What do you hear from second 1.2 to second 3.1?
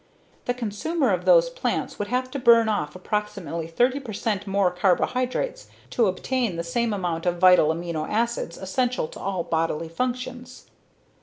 those plants would have to burn off